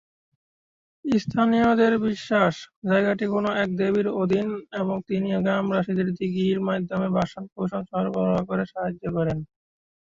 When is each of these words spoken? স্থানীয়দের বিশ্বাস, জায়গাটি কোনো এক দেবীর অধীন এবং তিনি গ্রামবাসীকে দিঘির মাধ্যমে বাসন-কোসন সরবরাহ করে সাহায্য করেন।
স্থানীয়দের 1.05 1.93
বিশ্বাস, 2.05 2.55
জায়গাটি 2.85 3.25
কোনো 3.27 3.49
এক 3.59 3.69
দেবীর 3.77 4.07
অধীন 4.21 4.47
এবং 4.81 4.95
তিনি 5.09 5.27
গ্রামবাসীকে 5.39 6.03
দিঘির 6.11 6.59
মাধ্যমে 6.67 7.07
বাসন-কোসন 7.15 7.81
সরবরাহ 7.91 8.39
করে 8.49 8.63
সাহায্য 8.71 9.03
করেন। 9.17 9.37